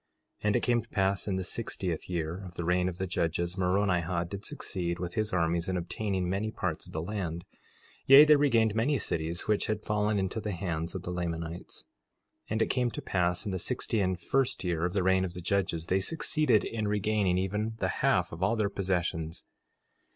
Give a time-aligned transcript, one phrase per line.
[0.39, 3.05] 4:9 And it came to pass in the sixtieth year of the reign of the
[3.05, 7.45] judges, Moronihah did succeed with his armies in obtaining many parts of the land;
[8.07, 11.85] yea, they regained many cities which had fallen into the hands of the Lamanites.
[12.45, 15.23] 4:10 And it came to pass in the sixty and first year of the reign
[15.23, 19.43] of the judges they succeeded in regaining even the half of all their possessions.